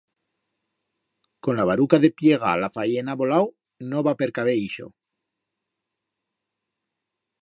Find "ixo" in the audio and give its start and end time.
4.63-4.91